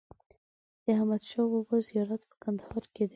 [0.83, 3.09] د احمد شا بابا زیارت په کندهار کی دی